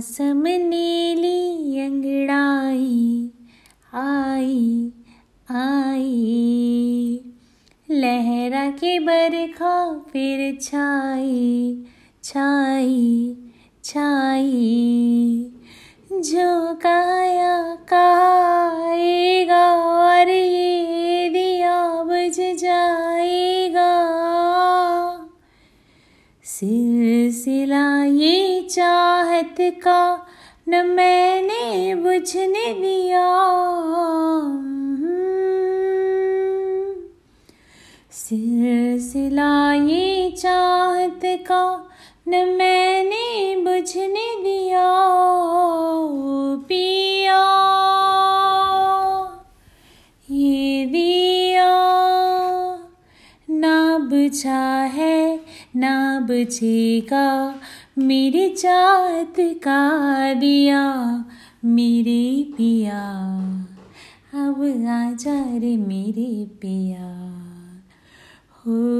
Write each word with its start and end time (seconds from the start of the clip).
मौसम 0.00 0.44
नीली 0.48 1.78
अंगड़ाई, 1.80 3.30
आई 3.94 4.92
आई। 5.50 7.20
लहरा 7.90 8.70
के 8.70 8.98
बरखा 8.98 9.74
फिर 10.12 10.58
छाई 10.62 11.84
छाई 12.24 13.36
छाई। 13.84 15.52
जो 16.12 16.74
काया 16.74 17.74
काएगा 17.92 19.64
और 19.76 20.28
ये 20.28 21.28
दिया 21.28 21.78
बुझ 22.02 22.36
जाएगा। 22.60 23.90
सिलसिला 26.44 28.04
ये 28.04 28.66
चाहत 29.40 29.56
का 29.84 30.26
न 30.68 30.86
मैंने 30.86 31.94
बुझने 31.94 32.66
दिया। 32.74 33.28
सिलसिला 38.12 39.72
ये 39.72 40.30
चाहत 40.30 41.20
का 41.24 41.64
न 42.28 42.44
मैंने 42.58 43.56
बुझने 43.56 44.28
दिया। 44.42 44.86
पिया, 46.68 47.42
ये 50.30 50.86
दिया 50.86 51.29
बुझा 54.30 54.82
है 54.82 55.40
ना 55.76 56.20
बुझेगा 56.20 57.60
मेरे 57.98 58.54
जात 58.58 59.34
का 59.38 60.34
दिया, 60.34 60.84
मेरे 61.64 62.52
पिया। 62.52 63.00
अब 64.34 64.86
आजा 64.88 65.58
रे 65.58 65.76
मेरे 65.76 66.44
पिया। 66.44 67.06
हो 68.58 68.99